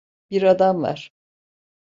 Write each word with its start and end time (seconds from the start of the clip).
Bir 0.31 0.43
adam 0.43 0.81
var. 0.83 1.11